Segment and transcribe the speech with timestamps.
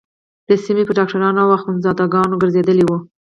[0.47, 2.97] د سيمې پر ډاکترانو او اخوندزاده گانو گرځېدلې وه.